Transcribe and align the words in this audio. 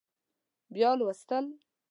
بیا 0.73 0.91
لوستل 0.99 1.45